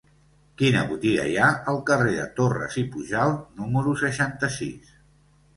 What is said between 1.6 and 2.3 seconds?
al carrer de